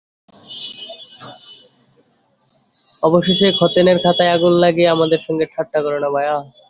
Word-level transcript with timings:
অবশেষে 3.03 3.47
খতেনের 3.59 3.97
খাতায় 4.03 4.33
আগুন 4.33 4.53
লাগিয়ে 4.63 4.93
আমাদের 4.95 5.19
সঙ্গে 5.27 5.45
ঠাট্টা 5.53 5.79
করো 5.85 5.97
না, 6.03 6.09
ভায়া। 6.15 6.35